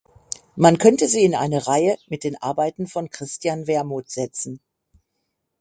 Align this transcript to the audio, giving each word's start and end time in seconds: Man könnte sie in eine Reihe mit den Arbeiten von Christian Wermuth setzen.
Man 0.55 0.79
könnte 0.79 1.07
sie 1.07 1.23
in 1.25 1.35
eine 1.35 1.67
Reihe 1.67 1.95
mit 2.07 2.23
den 2.23 2.35
Arbeiten 2.41 2.87
von 2.87 3.11
Christian 3.11 3.67
Wermuth 3.67 4.09
setzen. 4.09 4.59